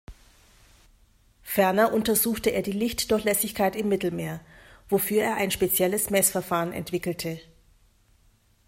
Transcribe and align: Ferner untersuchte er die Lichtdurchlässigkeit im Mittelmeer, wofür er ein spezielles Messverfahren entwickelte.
Ferner 1.43 1.93
untersuchte 1.93 2.49
er 2.49 2.63
die 2.63 2.71
Lichtdurchlässigkeit 2.71 3.75
im 3.75 3.87
Mittelmeer, 3.87 4.39
wofür 4.89 5.21
er 5.21 5.35
ein 5.35 5.51
spezielles 5.51 6.09
Messverfahren 6.09 6.73
entwickelte. 6.73 7.39